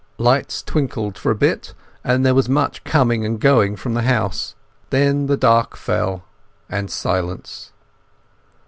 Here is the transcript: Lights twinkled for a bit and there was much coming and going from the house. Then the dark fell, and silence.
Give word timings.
Lights 0.17 0.63
twinkled 0.63 1.15
for 1.15 1.31
a 1.31 1.35
bit 1.35 1.75
and 2.03 2.25
there 2.25 2.33
was 2.33 2.49
much 2.49 2.83
coming 2.83 3.23
and 3.23 3.39
going 3.39 3.75
from 3.75 3.93
the 3.93 4.01
house. 4.01 4.55
Then 4.89 5.27
the 5.27 5.37
dark 5.37 5.77
fell, 5.77 6.23
and 6.67 6.89
silence. 6.89 7.71